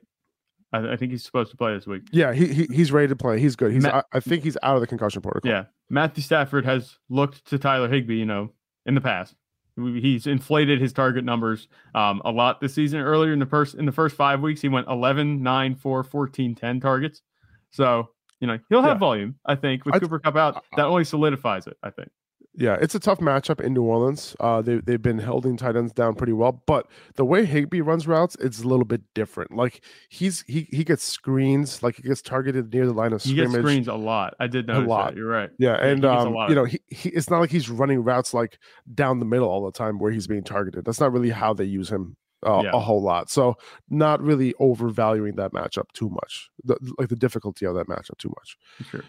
I, 0.73 0.92
I 0.92 0.97
think 0.97 1.11
he's 1.12 1.25
supposed 1.25 1.50
to 1.50 1.56
play 1.56 1.73
this 1.75 1.87
week. 1.87 2.02
Yeah, 2.12 2.32
he, 2.35 2.47
he 2.49 2.66
he's 2.70 2.92
ready 2.92 3.09
to 3.09 3.16
play. 3.16 3.40
He's 3.40 3.56
good. 3.56 3.73
He's 3.73 3.82
Ma- 3.85 4.02
I, 4.12 4.18
I 4.18 4.20
think 4.20 4.44
he's 4.44 4.59
out 4.62 4.75
of 4.76 4.80
the 4.82 4.87
concussion 4.87 5.23
protocol. 5.23 5.50
Yeah, 5.50 5.64
Matthew 5.88 6.23
Stafford 6.23 6.64
has 6.66 6.99
looked 7.09 7.47
to 7.47 7.59
Tyler 7.59 7.88
Higbee, 7.88 8.16
you 8.18 8.26
know, 8.26 8.52
in 8.85 8.94
the 8.94 9.00
past. 9.00 9.35
He's 9.76 10.26
inflated 10.26 10.78
his 10.80 10.92
target 10.92 11.25
numbers 11.25 11.66
um, 11.94 12.20
a 12.25 12.30
lot 12.30 12.61
this 12.61 12.75
season. 12.75 13.00
Earlier 13.00 13.32
in 13.32 13.38
the 13.38 13.47
first 13.47 13.75
in 13.76 13.87
the 13.87 13.92
first 13.92 14.14
five 14.14 14.40
weeks, 14.42 14.61
he 14.61 14.68
went 14.68 14.87
11, 14.88 15.42
9, 15.42 15.75
4, 15.76 16.04
14, 16.04 16.54
10 16.54 16.80
targets. 16.80 17.23
So 17.70 18.11
you 18.40 18.47
know 18.47 18.59
he'll 18.68 18.82
have 18.82 18.97
Yeah. 18.97 18.99
volume. 18.99 19.37
I 19.47 19.54
think 19.54 19.85
with 19.87 19.94
I- 19.94 19.99
Cooper 20.00 20.18
Kupp 20.18 20.37
out, 20.37 20.62
that 20.76 20.85
only 20.87 21.04
solidifies 21.04 21.66
it. 21.66 21.76
I 21.82 21.90
think. 21.90 22.11
Yeah, 22.60 22.76
it's 22.78 22.94
a 22.94 23.00
tough 23.00 23.20
matchup 23.20 23.58
in 23.62 23.72
New 23.72 23.82
Orleans. 23.82 24.36
Uh, 24.38 24.60
they 24.60 24.76
they've 24.76 25.00
been 25.00 25.18
holding 25.18 25.56
tight 25.56 25.76
ends 25.76 25.94
down 25.94 26.14
pretty 26.14 26.34
well, 26.34 26.62
but 26.66 26.86
the 27.14 27.24
way 27.24 27.46
Higbee 27.46 27.80
runs 27.80 28.06
routes, 28.06 28.36
it's 28.38 28.60
a 28.60 28.68
little 28.68 28.84
bit 28.84 29.00
different. 29.14 29.56
Like 29.56 29.82
he's 30.10 30.44
he 30.46 30.68
he 30.70 30.84
gets 30.84 31.02
screens, 31.02 31.82
like 31.82 31.96
he 31.96 32.02
gets 32.02 32.20
targeted 32.20 32.70
near 32.72 32.84
the 32.86 32.92
line 32.92 33.14
of 33.14 33.22
scrimmage. 33.22 33.38
He 33.48 33.52
gets 33.54 33.62
screens 33.62 33.88
a 33.88 33.94
lot. 33.94 34.34
I 34.38 34.46
did 34.46 34.66
notice 34.66 34.86
a 34.86 34.90
lot. 34.90 35.10
that. 35.12 35.16
You're 35.16 35.26
right. 35.26 35.48
Yeah, 35.58 35.78
Yeah, 35.78 35.86
and 35.90 36.04
um, 36.04 36.34
you 36.50 36.54
know, 36.54 36.64
he, 36.64 36.80
he 36.88 37.08
it's 37.08 37.30
not 37.30 37.40
like 37.40 37.50
he's 37.50 37.70
running 37.70 38.04
routes 38.04 38.34
like 38.34 38.58
down 38.94 39.20
the 39.20 39.24
middle 39.24 39.48
all 39.48 39.64
the 39.64 39.72
time 39.72 39.98
where 39.98 40.12
he's 40.12 40.26
being 40.26 40.44
targeted. 40.44 40.84
That's 40.84 41.00
not 41.00 41.12
really 41.12 41.30
how 41.30 41.54
they 41.54 41.64
use 41.64 41.88
him 41.88 42.14
uh, 42.46 42.60
Yeah. 42.62 42.72
a 42.74 42.78
whole 42.78 43.02
lot. 43.02 43.30
So 43.30 43.54
not 43.88 44.20
really 44.20 44.52
overvaluing 44.60 45.36
that 45.36 45.52
matchup 45.54 45.86
too 45.94 46.10
much. 46.10 46.50
The, 46.64 46.76
like 46.98 47.08
the 47.08 47.16
difficulty 47.16 47.64
of 47.64 47.74
that 47.74 47.88
matchup 47.88 48.18
too 48.18 48.28
much. 48.36 48.58
Sure. 48.90 49.04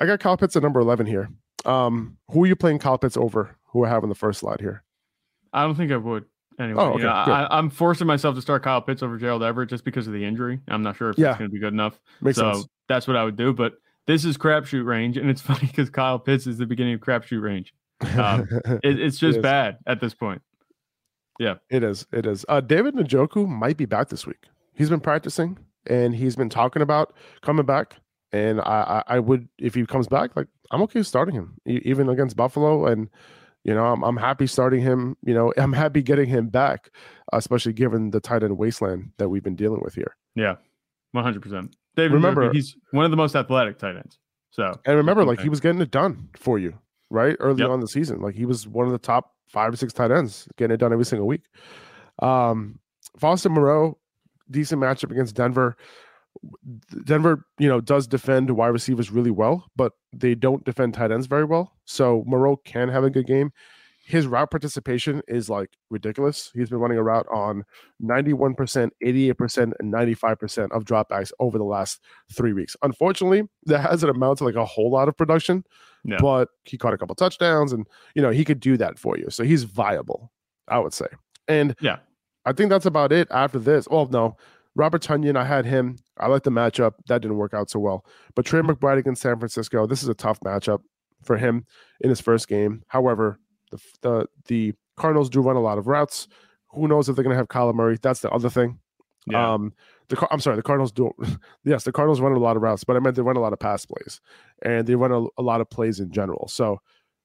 I 0.00 0.06
got 0.06 0.18
Kyle 0.18 0.36
Pitts 0.36 0.56
at 0.56 0.64
number 0.64 0.80
eleven 0.80 1.06
here. 1.06 1.28
Um, 1.68 2.16
who 2.30 2.44
are 2.44 2.46
you 2.46 2.56
playing 2.56 2.78
Kyle 2.78 2.98
Pitts 2.98 3.16
over? 3.16 3.56
Who 3.72 3.84
I 3.84 3.88
have 3.88 4.02
on 4.02 4.08
the 4.08 4.14
first 4.14 4.40
slide 4.40 4.60
here? 4.60 4.82
I 5.52 5.64
don't 5.64 5.74
think 5.74 5.92
I 5.92 5.96
would. 5.96 6.24
Anyway, 6.58 6.82
Oh, 6.82 6.96
you 6.96 7.04
know, 7.04 7.10
okay. 7.10 7.30
I, 7.30 7.46
I'm 7.56 7.70
forcing 7.70 8.06
myself 8.06 8.34
to 8.34 8.42
start 8.42 8.62
Kyle 8.64 8.80
Pitts 8.82 9.02
over 9.02 9.16
Gerald 9.18 9.42
Everett 9.42 9.68
just 9.68 9.84
because 9.84 10.06
of 10.06 10.12
the 10.12 10.24
injury. 10.24 10.60
I'm 10.68 10.82
not 10.82 10.96
sure 10.96 11.10
if 11.10 11.18
Yeah. 11.18 11.30
it's 11.30 11.38
going 11.38 11.50
to 11.50 11.54
be 11.54 11.60
good 11.60 11.72
enough. 11.72 12.00
Makes 12.20 12.38
so 12.38 12.52
sense. 12.54 12.66
that's 12.88 13.06
what 13.06 13.16
I 13.16 13.22
would 13.24 13.36
do. 13.36 13.52
But 13.52 13.74
this 14.06 14.24
is 14.24 14.36
crapshoot 14.36 14.84
range, 14.84 15.16
and 15.16 15.30
it's 15.30 15.40
funny 15.50 15.66
because 15.66 15.90
Kyle 15.90 16.18
Pitts 16.18 16.46
is 16.46 16.58
the 16.58 16.66
beginning 16.66 16.94
of 16.94 17.00
crapshoot 17.00 17.40
range. 17.42 17.72
um, 18.16 18.48
It, 18.82 18.98
it's 19.00 19.18
just 19.18 19.38
is. 19.38 19.42
bad 19.42 19.78
at 19.86 20.00
this 20.00 20.14
point. 20.14 20.42
Yeah, 21.38 21.54
it 21.70 21.84
is. 21.84 22.06
It 22.12 22.26
is. 22.26 22.44
Uh, 22.48 22.60
David 22.60 22.94
Njoku 22.96 23.46
might 23.46 23.76
be 23.76 23.84
back 23.84 24.08
this 24.08 24.26
week. 24.26 24.46
He's 24.74 24.90
been 24.90 25.00
practicing 25.00 25.58
and 25.86 26.14
he's 26.16 26.34
been 26.34 26.48
talking 26.48 26.82
about 26.82 27.14
coming 27.42 27.64
back. 27.66 27.96
And 28.32 28.60
I, 28.60 29.02
I, 29.08 29.16
I 29.16 29.18
would 29.18 29.48
if 29.58 29.74
he 29.74 29.84
comes 29.86 30.08
back, 30.08 30.36
like 30.36 30.48
I'm 30.70 30.82
okay 30.82 31.02
starting 31.02 31.34
him 31.34 31.54
even 31.66 32.08
against 32.08 32.36
Buffalo, 32.36 32.86
and 32.86 33.08
you 33.64 33.74
know 33.74 33.84
I'm 33.86 34.02
I'm 34.04 34.16
happy 34.16 34.46
starting 34.46 34.80
him. 34.82 35.16
You 35.24 35.34
know 35.34 35.52
I'm 35.56 35.72
happy 35.72 36.02
getting 36.02 36.28
him 36.28 36.48
back, 36.48 36.90
especially 37.32 37.72
given 37.72 38.10
the 38.10 38.20
tight 38.20 38.42
end 38.42 38.58
wasteland 38.58 39.12
that 39.18 39.28
we've 39.28 39.42
been 39.42 39.56
dealing 39.56 39.80
with 39.82 39.94
here. 39.94 40.16
Yeah, 40.34 40.56
one 41.12 41.24
hundred 41.24 41.42
percent. 41.42 41.74
David, 41.96 42.12
Remember- 42.14 42.40
remember 42.42 42.54
he's 42.54 42.76
one 42.92 43.04
of 43.04 43.10
the 43.10 43.16
most 43.16 43.34
athletic 43.34 43.78
tight 43.78 43.96
ends. 43.96 44.18
So 44.50 44.72
And 44.86 44.96
remember, 44.96 45.24
like 45.24 45.40
he 45.40 45.48
was 45.48 45.60
getting 45.60 45.80
it 45.80 45.90
done 45.90 46.28
for 46.36 46.58
you, 46.58 46.78
right? 47.10 47.36
Early 47.40 47.60
Yep. 47.60 47.68
on 47.70 47.74
in 47.74 47.80
the 47.80 47.88
season. 47.88 48.20
Like 48.20 48.34
he 48.34 48.44
was 48.46 48.66
one 48.68 48.86
of 48.86 48.92
the 48.92 48.98
top 48.98 49.34
five 49.48 49.72
or 49.72 49.76
six 49.76 49.92
tight 49.92 50.10
ends 50.10 50.46
getting 50.56 50.74
it 50.74 50.78
done 50.78 50.92
every 50.92 51.04
single 51.04 51.26
week. 51.26 51.42
Um 52.20 52.78
Foster 53.18 53.48
Moreau, 53.48 53.98
decent 54.50 54.80
matchup 54.80 55.10
against 55.10 55.34
Denver. 55.34 55.76
Denver, 57.04 57.44
you 57.58 57.68
know, 57.68 57.80
does 57.80 58.06
defend 58.06 58.50
wide 58.50 58.68
receivers 58.68 59.10
really 59.10 59.30
well, 59.30 59.66
but 59.76 59.92
they 60.12 60.34
don't 60.34 60.64
defend 60.64 60.94
tight 60.94 61.10
ends 61.10 61.26
very 61.26 61.44
well. 61.44 61.72
So 61.84 62.22
Moreau 62.26 62.56
can 62.56 62.88
have 62.88 63.04
a 63.04 63.10
good 63.10 63.26
game. 63.26 63.52
His 64.04 64.26
route 64.26 64.50
participation 64.50 65.20
is 65.28 65.50
like 65.50 65.70
ridiculous. 65.90 66.50
He's 66.54 66.70
been 66.70 66.78
running 66.78 66.96
a 66.96 67.02
route 67.02 67.26
on 67.30 67.64
91%, 68.02 68.90
88%, 69.04 69.72
and 69.78 69.92
95% 69.92 70.70
of 70.70 70.84
dropbacks 70.84 71.30
over 71.40 71.58
the 71.58 71.64
last 71.64 72.00
three 72.32 72.54
weeks. 72.54 72.74
Unfortunately, 72.82 73.42
that 73.66 73.80
hasn't 73.80 74.08
amounted 74.10 74.38
to 74.38 74.44
like 74.44 74.54
a 74.54 74.64
whole 74.64 74.90
lot 74.90 75.08
of 75.08 75.16
production, 75.16 75.62
Yeah. 76.04 76.16
but 76.20 76.48
he 76.64 76.78
caught 76.78 76.94
a 76.94 76.98
couple 76.98 77.14
touchdowns 77.16 77.72
and, 77.72 77.86
you 78.14 78.22
know, 78.22 78.30
he 78.30 78.46
could 78.46 78.60
do 78.60 78.78
that 78.78 78.98
for 78.98 79.18
you. 79.18 79.28
So 79.28 79.44
he's 79.44 79.64
viable, 79.64 80.32
I 80.68 80.78
would 80.78 80.94
say. 80.94 81.08
And 81.46 81.74
Yeah. 81.80 81.98
I 82.46 82.52
think 82.54 82.70
that's 82.70 82.86
about 82.86 83.12
it 83.12 83.28
after 83.30 83.58
this. 83.58 83.86
Well, 83.90 84.06
no, 84.06 84.38
Robert 84.78 85.02
Tonyan, 85.02 85.36
I 85.36 85.44
had 85.44 85.66
him. 85.66 85.96
I 86.18 86.28
like 86.28 86.44
the 86.44 86.50
matchup. 86.50 86.92
That 87.08 87.20
didn't 87.20 87.36
work 87.36 87.52
out 87.52 87.68
so 87.68 87.80
well. 87.80 88.06
But 88.36 88.46
Trey 88.46 88.60
McBride 88.60 88.98
against 88.98 89.20
San 89.20 89.36
Francisco, 89.38 89.86
this 89.88 90.04
is 90.04 90.08
a 90.08 90.14
tough 90.14 90.38
matchup 90.40 90.82
for 91.24 91.36
him 91.36 91.66
in 92.00 92.08
his 92.08 92.20
first 92.20 92.46
game. 92.46 92.84
However, 92.86 93.40
the 93.72 93.78
the 94.02 94.26
the 94.46 94.74
Cardinals 94.96 95.28
do 95.30 95.40
run 95.40 95.56
a 95.56 95.60
lot 95.60 95.78
of 95.78 95.88
routes. 95.88 96.28
Who 96.68 96.86
knows 96.86 97.08
if 97.08 97.16
they're 97.16 97.24
going 97.24 97.34
to 97.34 97.38
have 97.38 97.48
Kyler 97.48 97.74
Murray? 97.74 97.98
That's 98.00 98.20
the 98.20 98.30
other 98.30 98.48
thing. 98.48 98.78
yeah, 99.26 99.52
Um, 99.52 99.72
the 100.08 100.28
I'm 100.30 100.38
sorry, 100.40 100.54
the 100.56 100.62
Cardinals 100.62 100.92
do. 100.92 101.10
yes, 101.64 101.82
the 101.82 101.92
Cardinals 101.92 102.20
run 102.20 102.32
a 102.32 102.38
lot 102.38 102.56
of 102.56 102.62
routes, 102.62 102.84
but 102.84 102.94
I 102.94 103.00
meant 103.00 103.16
they 103.16 103.22
run 103.22 103.36
a 103.36 103.40
lot 103.40 103.52
of 103.52 103.58
pass 103.58 103.84
plays, 103.84 104.20
and 104.62 104.86
they 104.86 104.94
run 104.94 105.10
a, 105.10 105.26
a 105.40 105.42
lot 105.42 105.60
of 105.60 105.68
plays 105.68 105.98
in 105.98 106.12
general. 106.12 106.46
So 106.46 106.80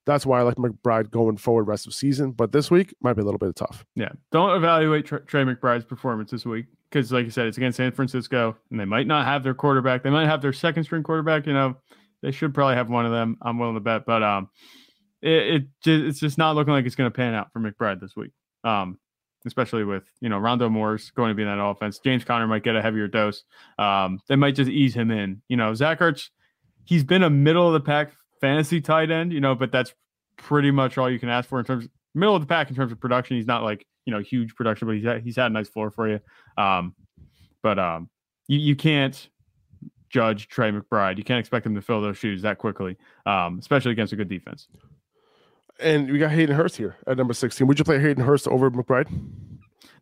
that's 0.07 0.25
why 0.25 0.39
I 0.39 0.41
like 0.41 0.55
McBride 0.55 1.11
going 1.11 1.37
forward 1.37 1.67
rest 1.67 1.85
of 1.85 1.93
season. 1.93 2.31
But 2.31 2.51
this 2.51 2.71
week 2.71 2.95
might 3.01 3.13
be 3.13 3.21
a 3.21 3.25
little 3.25 3.37
bit 3.37 3.55
tough. 3.55 3.85
yeah. 3.95 4.09
Don't 4.31 4.55
evaluate 4.55 5.05
Trey 5.05 5.43
McBride's 5.43 5.85
performance 5.85 6.31
this 6.31 6.45
week 6.45 6.65
because, 6.93 7.11
like 7.11 7.25
you 7.25 7.31
said, 7.31 7.47
it's 7.47 7.57
against 7.57 7.77
San 7.77 7.91
Francisco, 7.91 8.55
and 8.69 8.79
they 8.79 8.85
might 8.85 9.07
not 9.07 9.25
have 9.25 9.43
their 9.43 9.55
quarterback. 9.55 10.03
They 10.03 10.11
might 10.11 10.27
have 10.27 10.43
their 10.43 10.53
second 10.53 10.83
string 10.83 11.01
quarterback. 11.01 11.47
You 11.47 11.53
know, 11.53 11.75
they 12.21 12.31
should 12.31 12.53
probably 12.53 12.75
have 12.75 12.89
one 12.89 13.05
of 13.05 13.11
them. 13.11 13.37
I'm 13.41 13.57
willing 13.57 13.73
to 13.73 13.81
bet, 13.81 14.05
but 14.05 14.21
um, 14.21 14.49
it, 15.21 15.63
it 15.63 15.67
it's 15.85 16.19
just 16.19 16.37
not 16.37 16.55
looking 16.55 16.71
like 16.71 16.85
it's 16.85 16.95
going 16.95 17.09
to 17.09 17.15
pan 17.15 17.33
out 17.33 17.51
for 17.51 17.59
McBride 17.59 17.99
this 17.99 18.15
week. 18.15 18.31
Um, 18.63 18.99
especially 19.45 19.83
with 19.83 20.03
you 20.21 20.29
know 20.29 20.37
Rondale 20.37 20.71
Moore's 20.71 21.09
going 21.11 21.29
to 21.29 21.35
be 21.35 21.41
in 21.41 21.47
that 21.47 21.61
offense. 21.61 21.99
James 21.99 22.23
Conner 22.23 22.45
might 22.45 22.63
get 22.63 22.75
a 22.75 22.81
heavier 22.81 23.07
dose. 23.07 23.43
Um, 23.79 24.19
they 24.29 24.35
might 24.35 24.55
just 24.55 24.69
ease 24.69 24.93
him 24.93 25.09
in. 25.09 25.41
You 25.47 25.57
know, 25.57 25.73
Zach 25.73 25.99
Ertz, 25.99 26.29
he's 26.85 27.03
been 27.03 27.23
a 27.23 27.29
middle 27.29 27.65
of 27.65 27.73
the 27.73 27.81
pack 27.81 28.13
fantasy 28.39 28.81
tight 28.81 29.09
end. 29.09 29.33
You 29.33 29.41
know, 29.41 29.55
but 29.55 29.71
that's 29.71 29.93
pretty 30.37 30.69
much 30.69 30.99
all 30.99 31.09
you 31.09 31.19
can 31.19 31.29
ask 31.29 31.49
for 31.49 31.57
in 31.57 31.65
terms 31.65 31.87
middle 32.13 32.35
of 32.35 32.41
the 32.41 32.47
pack 32.47 32.69
in 32.69 32.75
terms 32.75 32.91
of 32.91 32.99
production. 32.99 33.37
He's 33.37 33.47
not 33.47 33.63
like 33.63 33.85
you 34.05 34.13
know 34.13 34.19
huge 34.19 34.55
production, 34.55 34.87
but 34.87 34.95
he's 34.95 35.05
had, 35.05 35.23
he's 35.23 35.35
had 35.35 35.47
a 35.47 35.53
nice 35.53 35.69
floor 35.69 35.91
for 35.91 36.07
you. 36.09 36.19
Um, 36.57 36.95
but 37.61 37.79
um, 37.79 38.09
you 38.47 38.59
you 38.59 38.75
can't 38.75 39.29
judge 40.09 40.47
Trey 40.47 40.71
McBride. 40.71 41.17
You 41.17 41.23
can't 41.23 41.39
expect 41.39 41.65
him 41.65 41.73
to 41.75 41.81
fill 41.81 42.01
those 42.01 42.17
shoes 42.17 42.41
that 42.43 42.57
quickly, 42.59 42.97
um, 43.25 43.57
especially 43.59 43.91
against 43.91 44.13
a 44.13 44.15
good 44.15 44.29
defense. 44.29 44.67
And 45.79 46.11
we 46.11 46.19
got 46.19 46.31
Hayden 46.31 46.55
Hurst 46.55 46.77
here 46.77 46.97
at 47.07 47.17
number 47.17 47.33
16. 47.33 47.65
Would 47.65 47.79
you 47.79 47.85
play 47.85 47.99
Hayden 47.99 48.23
Hurst 48.23 48.47
over 48.47 48.69
McBride? 48.69 49.07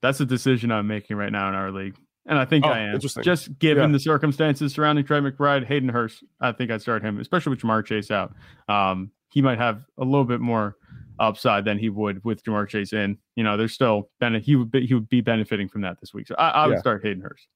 That's 0.02 0.20
a 0.20 0.26
decision 0.26 0.70
I'm 0.72 0.86
making 0.88 1.16
right 1.16 1.32
now 1.32 1.48
in 1.48 1.56
our 1.56 1.72
league. 1.72 1.96
And 2.26 2.38
I 2.38 2.44
think 2.46 2.66
Oh, 2.66 2.70
I 2.70 2.80
am. 2.80 3.00
Just 3.00 3.58
given 3.58 3.90
Yeah. 3.90 3.94
the 3.94 4.00
circumstances 4.00 4.74
surrounding 4.74 5.06
Trey 5.06 5.20
McBride, 5.22 5.66
Hayden 5.66 5.88
Hurst, 5.90 6.24
I 6.42 6.52
think 6.52 6.72
I'd 6.72 6.82
start 6.82 7.04
him, 7.04 7.20
especially 7.20 7.52
with 7.52 7.62
Ja'Marr 7.62 7.86
Chase 7.86 8.12
out. 8.12 8.34
Um, 8.68 9.12
he 9.30 9.42
might 9.42 9.60
have 9.60 9.86
a 9.98 10.04
little 10.04 10.26
bit 10.26 10.42
more 10.42 10.76
upside 11.22 11.64
than 11.66 11.78
he 11.78 11.90
would 11.90 12.24
with 12.26 12.44
Ja'Marr 12.44 12.68
Chase 12.68 12.92
in. 12.94 13.18
You 13.36 13.44
know, 13.44 13.56
there's 13.56 13.74
still 13.74 14.10
bene- 14.20 14.40
he 14.42 14.56
would 14.56 14.72
be, 14.72 14.86
he 14.86 14.94
would 14.94 15.08
be 15.10 15.22
benefiting 15.22 15.70
from 15.70 15.82
that 15.82 16.00
this 16.02 16.14
week. 16.14 16.28
So 16.28 16.36
I, 16.38 16.50
I 16.50 16.68
would 16.68 16.74
Yeah. 16.74 16.80
start 16.80 17.04
Hayden 17.04 17.22
Hurst. 17.22 17.48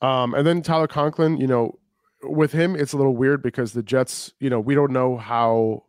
Um, 0.00 0.34
and 0.34 0.46
then 0.46 0.62
Tyler 0.62 0.88
Conklin, 0.88 1.36
you 1.36 1.46
know, 1.46 1.78
with 2.24 2.52
him, 2.52 2.74
it's 2.74 2.92
a 2.92 2.96
little 2.96 3.14
weird 3.16 3.42
because 3.42 3.72
the 3.72 3.82
Jets, 3.82 4.32
you 4.40 4.48
know, 4.50 4.58
we 4.60 4.74
don't 4.74 4.92
know 4.92 5.16
how. 5.16 5.84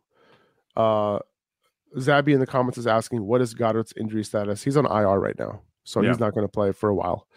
Uh, 0.76 1.18
Zabby 1.96 2.34
in 2.34 2.40
the 2.40 2.46
comments 2.46 2.76
is 2.76 2.86
asking, 2.88 3.24
what 3.24 3.40
is 3.40 3.54
Goddard's 3.54 3.92
injury 3.96 4.24
status? 4.24 4.62
He's 4.64 4.76
on 4.76 4.84
IR 4.84 5.20
right 5.20 5.38
now, 5.38 5.62
so 5.84 6.00
Yeah. 6.00 6.08
he's 6.10 6.18
not 6.18 6.34
going 6.34 6.44
to 6.44 6.50
play 6.50 6.72
for 6.72 6.88
a 6.88 6.94
while. 6.94 7.28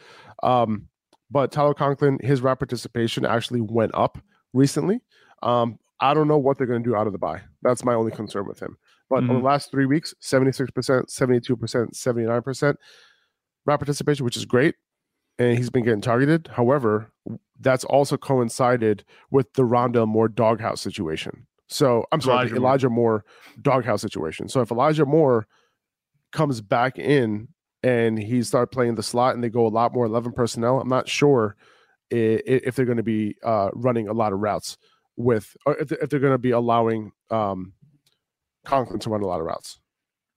Um, 0.41 0.87
but 1.29 1.51
Tyler 1.51 1.75
Conklin, 1.75 2.17
his 2.23 2.41
rap 2.41 2.57
participation 2.59 3.23
actually 3.25 3.61
went 3.61 3.91
up 3.93 4.17
recently. 4.53 5.01
Um, 5.43 5.77
I 5.99 6.15
don't 6.15 6.27
know 6.27 6.39
what 6.39 6.57
they're 6.57 6.65
going 6.65 6.81
to 6.83 6.89
do 6.89 6.95
out 6.95 7.05
of 7.05 7.13
the 7.13 7.19
bye. 7.19 7.41
That's 7.61 7.83
my 7.85 7.93
only 7.93 8.11
concern 8.11 8.47
with 8.47 8.59
him. 8.59 8.77
But 9.09 9.23
over 9.23 9.33
the 9.33 9.39
last 9.39 9.71
three 9.71 9.85
weeks, 9.85 10.13
76%, 10.21 10.69
72%, 10.73 11.49
79% 11.49 12.75
route 13.65 13.79
participation, 13.79 14.25
which 14.25 14.37
is 14.37 14.45
great. 14.45 14.75
And 15.39 15.57
he's 15.57 15.69
been 15.69 15.83
getting 15.83 16.01
targeted. 16.01 16.49
However, 16.51 17.11
that's 17.59 17.83
also 17.85 18.17
coincided 18.17 19.05
with 19.31 19.53
the 19.53 19.63
Rondale 19.63 20.07
Moore 20.07 20.27
doghouse 20.27 20.81
situation. 20.81 21.45
So 21.67 22.05
I'm 22.11 22.21
sorry, 22.21 22.49
Elijah 22.49 22.87
the 22.87 22.89
Moore. 22.89 23.11
Moore 23.11 23.25
doghouse 23.61 24.01
situation. 24.01 24.49
So 24.49 24.61
if 24.61 24.71
Elijah 24.71 25.05
Moore 25.05 25.47
comes 26.31 26.61
back 26.61 26.97
in 26.97 27.49
and 27.83 28.17
he 28.17 28.41
start 28.43 28.71
playing 28.71 28.95
the 28.95 29.03
slot 29.03 29.35
and 29.35 29.43
they 29.43 29.49
go 29.49 29.67
a 29.67 29.69
lot 29.69 29.93
more 29.93 30.05
11 30.05 30.31
personnel, 30.33 30.79
I'm 30.79 30.89
not 30.89 31.07
sure 31.07 31.55
if 32.09 32.75
they're 32.75 32.85
going 32.85 32.97
to 32.97 33.03
be 33.03 33.35
uh, 33.43 33.69
running 33.73 34.07
a 34.07 34.13
lot 34.13 34.33
of 34.33 34.39
routes 34.39 34.77
with, 35.17 35.55
or 35.65 35.77
if, 35.77 35.91
if 35.91 36.09
they're 36.09 36.19
going 36.19 36.33
to 36.33 36.37
be 36.37 36.51
allowing 36.51 37.11
um, 37.29 37.73
Conklin 38.67 38.99
to 38.99 39.09
run 39.09 39.21
a 39.21 39.27
lot 39.27 39.39
of 39.39 39.45
routes. 39.45 39.79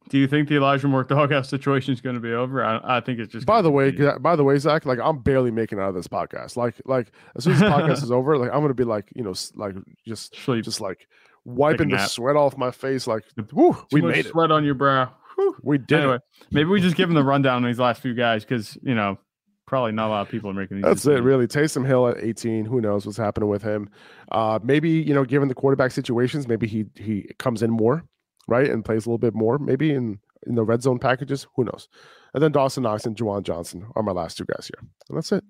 Do 0.09 0.19
you 0.19 0.27
think 0.27 0.49
the 0.49 0.57
Elijah 0.57 0.89
Moore 0.89 1.05
doghouse 1.05 1.49
situation 1.49 1.93
is 1.93 2.01
going 2.01 2.15
to 2.15 2.21
be 2.21 2.33
over? 2.33 2.65
I, 2.65 2.81
I 2.99 3.01
think 3.01 3.19
it's 3.19 3.33
just. 3.33 3.47
By 3.47 3.61
the 3.61 3.71
way, 3.71 3.91
by 4.21 4.35
the 4.35 4.43
way, 4.43 4.57
Zach, 4.59 4.87
like 4.87 4.99
I'm 4.99 5.19
barely 5.19 5.51
making 5.51 5.79
it 5.79 5.83
out 5.83 5.91
of 5.91 5.95
this 5.95 6.09
podcast. 6.09 6.57
Like, 6.57 6.81
like 6.87 7.13
as 7.37 7.45
soon 7.45 7.53
as 7.55 7.61
the 7.61 7.67
podcast 7.67 8.03
is 8.03 8.11
over, 8.11 8.39
like 8.39 8.51
I'm 8.51 8.61
gonna 8.61 8.75
be 8.75 8.85
like, 8.85 9.13
you 9.15 9.23
know, 9.23 9.35
like 9.55 9.75
just, 10.07 10.35
Sleep. 10.37 10.65
just 10.65 10.81
like 10.81 11.07
wiping 11.45 11.91
the 11.91 12.07
sweat 12.07 12.37
off 12.37 12.57
my 12.57 12.71
face. 12.71 13.07
Like, 13.07 13.25
Too 13.37 13.77
we 13.93 14.01
made 14.01 14.27
it. 14.27 14.31
Sweat 14.31 14.51
on 14.51 14.65
your 14.65 14.75
brow. 14.75 15.13
Whew. 15.37 15.57
We 15.63 15.79
did 15.79 16.01
anyway, 16.01 16.17
it. 16.17 16.23
maybe 16.51 16.71
we 16.71 16.81
just 16.81 16.97
give 16.97 17.09
him 17.09 17.15
the 17.15 17.25
rundown 17.25 17.57
on 17.57 17.65
these 17.65 17.79
last 17.79 18.01
few 18.01 18.15
guys 18.15 18.45
because 18.45 18.77
you 18.83 18.95
know 18.95 19.19
probably 19.67 19.93
not 19.93 20.09
a 20.09 20.11
lot 20.11 20.23
of 20.23 20.29
people 20.29 20.51
are 20.51 20.55
making 20.55 20.79
these. 20.79 20.85
That's 20.85 21.05
it, 21.05 21.11
decisions. 21.11 21.25
really. 21.25 21.47
Taysom 21.47 21.87
Hill 21.87 22.09
at 22.09 22.19
18. 22.19 22.65
Who 22.65 22.81
knows 22.81 23.07
what's 23.07 23.17
happening 23.17 23.49
with 23.49 23.63
him? 23.63 23.89
Uh, 24.33 24.59
maybe 24.63 24.91
you 24.91 25.15
know, 25.15 25.25
given 25.25 25.49
the 25.49 25.55
quarterback 25.55 25.93
situations, 25.93 26.49
maybe 26.49 26.67
he 26.67 26.87
he 26.97 27.31
comes 27.39 27.63
in 27.63 27.71
more, 27.71 28.05
right, 28.51 28.69
and 28.69 28.85
plays 28.85 29.07
a 29.07 29.09
little 29.09 29.19
bit 29.19 29.35
more. 29.35 29.59
Maybe 29.59 29.93
in 29.93 30.19
in 30.47 30.55
the 30.55 30.65
red 30.65 30.83
zone 30.83 30.99
packages. 30.99 31.47
Who 31.57 31.65
knows? 31.65 31.89
And 32.35 32.43
then 32.43 32.53
Dawson 32.53 32.83
Knox 32.83 33.05
and 33.07 33.17
Juwan 33.17 33.43
Johnson 33.43 33.87
are 33.97 34.03
my 34.03 34.13
last 34.13 34.37
two 34.39 34.45
guys 34.45 34.71
here. 34.73 34.89
And 35.09 35.17
that's 35.19 35.33
it. 35.33 35.45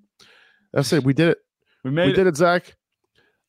That's 0.72 0.92
it. 0.92 1.04
We 1.04 1.12
did 1.14 1.28
it. 1.30 1.38
We 1.84 1.90
made 1.90 2.06
we 2.06 2.12
it. 2.12 2.16
did 2.16 2.26
it, 2.26 2.36
Zach. 2.36 2.74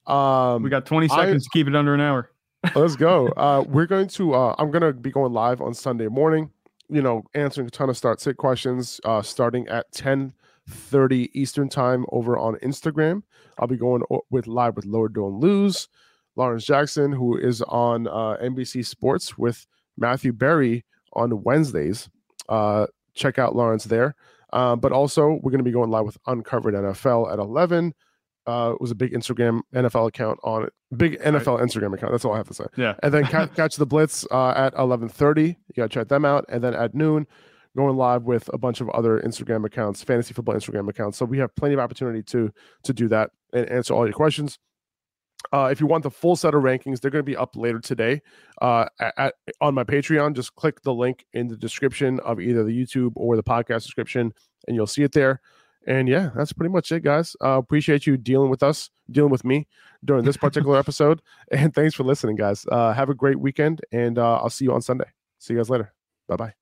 Um, 0.07 0.63
We 0.63 0.69
got 0.69 0.85
20 0.85 1.09
I- 1.09 1.15
seconds 1.15 1.43
to 1.43 1.49
keep 1.51 1.67
it 1.67 1.75
under 1.75 1.93
an 1.93 1.99
hour. 2.01 2.29
Let's 2.75 2.95
go. 2.95 3.27
Uh, 3.37 3.63
we're 3.67 3.87
going 3.87 4.07
to. 4.09 4.33
Uh, 4.33 4.55
I'm 4.57 4.71
going 4.71 4.83
to 4.83 4.93
be 4.93 5.11
going 5.11 5.33
live 5.33 5.61
on 5.61 5.73
Sunday 5.73 6.07
morning. 6.07 6.51
You 6.89 7.01
know, 7.01 7.23
answering 7.33 7.67
a 7.67 7.71
ton 7.71 7.89
of 7.89 7.97
start 7.97 8.21
sit 8.21 8.37
questions. 8.37 9.01
Uh, 9.03 9.21
starting 9.21 9.67
at 9.67 9.91
10:30 9.93 11.29
Eastern 11.33 11.69
time 11.69 12.05
over 12.11 12.37
on 12.37 12.55
Instagram. 12.57 13.23
I'll 13.57 13.67
be 13.67 13.77
going 13.77 14.03
with 14.29 14.47
live 14.47 14.75
with 14.75 14.85
Lord 14.85 15.13
Don't 15.13 15.39
Lose, 15.39 15.87
Lawrence 16.35 16.65
Jackson, 16.65 17.11
who 17.11 17.37
is 17.37 17.61
on 17.63 18.07
uh, 18.07 18.37
NBC 18.41 18.85
Sports 18.85 19.37
with 19.37 19.65
Matthew 19.97 20.33
Berry 20.33 20.85
on 21.13 21.43
Wednesdays. 21.43 22.09
Uh, 22.47 22.87
check 23.13 23.37
out 23.39 23.55
Lawrence 23.55 23.85
there. 23.85 24.15
Uh, 24.53 24.75
but 24.75 24.91
also, 24.91 25.39
we're 25.41 25.51
going 25.51 25.59
to 25.59 25.63
be 25.63 25.71
going 25.71 25.89
live 25.89 26.05
with 26.05 26.17
Uncovered 26.27 26.73
NFL 26.73 27.31
at 27.31 27.39
11. 27.39 27.93
Uh, 28.47 28.71
it 28.73 28.81
was 28.81 28.91
a 28.91 28.95
big 28.95 29.13
Instagram 29.13 29.61
NFL 29.73 30.07
account 30.07 30.39
on 30.43 30.63
it. 30.63 30.73
Big 30.97 31.19
NFL 31.21 31.61
Instagram 31.61 31.93
account. 31.93 32.11
That's 32.11 32.25
all 32.25 32.33
I 32.33 32.37
have 32.37 32.47
to 32.47 32.53
say. 32.53 32.65
Yeah. 32.75 32.95
And 33.03 33.13
then 33.13 33.25
catch, 33.25 33.53
catch 33.55 33.75
the 33.75 33.85
Blitz 33.85 34.25
uh, 34.31 34.53
at 34.55 34.73
11:30. 34.75 35.47
You 35.47 35.55
got 35.75 35.83
to 35.83 35.89
check 35.89 36.07
them 36.07 36.25
out. 36.25 36.45
And 36.49 36.63
then 36.63 36.73
at 36.73 36.95
noon, 36.95 37.27
going 37.77 37.95
live 37.95 38.23
with 38.23 38.49
a 38.53 38.57
bunch 38.57 38.81
of 38.81 38.89
other 38.89 39.21
Instagram 39.21 39.65
accounts, 39.65 40.03
fantasy 40.03 40.33
football 40.33 40.55
Instagram 40.55 40.89
accounts. 40.89 41.17
So 41.17 41.25
we 41.25 41.37
have 41.37 41.55
plenty 41.55 41.75
of 41.75 41.79
opportunity 41.79 42.23
to 42.23 42.51
to 42.83 42.93
do 42.93 43.07
that 43.09 43.29
and 43.53 43.69
answer 43.69 43.93
all 43.93 44.05
your 44.05 44.13
questions. 44.13 44.57
Uh, 45.53 45.69
if 45.71 45.79
you 45.81 45.87
want 45.87 46.03
the 46.03 46.11
full 46.11 46.35
set 46.35 46.53
of 46.53 46.61
rankings, 46.63 46.99
they're 47.01 47.11
going 47.11 47.23
to 47.25 47.29
be 47.29 47.35
up 47.35 47.55
later 47.55 47.79
today 47.79 48.21
uh, 48.61 48.85
at, 48.99 49.13
at- 49.17 49.33
on 49.59 49.73
my 49.73 49.83
Patreon. 49.83 50.35
Just 50.35 50.55
click 50.55 50.81
the 50.83 50.93
link 50.93 51.25
in 51.33 51.47
the 51.47 51.57
description 51.57 52.19
of 52.21 52.39
either 52.39 52.63
the 52.63 52.71
YouTube 52.71 53.11
or 53.15 53.35
the 53.35 53.43
podcast 53.43 53.83
description, 53.83 54.33
and 54.67 54.75
you'll 54.75 54.87
see 54.87 55.03
it 55.03 55.11
there. 55.13 55.41
And 55.87 56.07
yeah, 56.07 56.29
that's 56.35 56.53
pretty 56.53 56.71
much 56.71 56.91
it, 56.91 57.01
guys. 57.03 57.35
Uh, 57.43 57.57
appreciate 57.57 58.05
you 58.05 58.15
dealing 58.15 58.51
with 58.51 58.61
us, 58.61 58.91
dealing 59.09 59.31
with 59.31 59.43
me 59.43 59.67
during 60.05 60.23
this 60.25 60.37
particular 60.45 60.77
episode. 60.77 61.21
And 61.51 61.73
thanks 61.73 61.95
for 61.95 62.03
listening, 62.03 62.35
guys. 62.35 62.65
Uh, 62.71 62.93
have 62.93 63.09
a 63.09 63.15
great 63.15 63.39
weekend, 63.39 63.81
and 63.91 64.17
uh, 64.19 64.35
I'll 64.35 64.49
see 64.51 64.65
you 64.65 64.73
on 64.73 64.81
Sunday. 64.81 65.05
See 65.39 65.53
you 65.53 65.59
guys 65.59 65.69
later. 65.69 65.93
Bye 66.27 66.35
bye. 66.35 66.53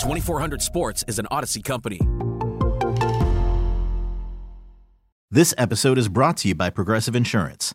2400 0.00 0.60
Sports 0.62 1.04
is 1.08 1.18
an 1.18 1.26
Audacy 1.30 1.64
company. 1.64 1.98
This 5.30 5.54
episode 5.58 5.98
is 5.98 6.08
brought 6.08 6.36
to 6.38 6.48
you 6.48 6.54
by 6.54 6.70
Progressive 6.70 7.14
Insurance. 7.14 7.74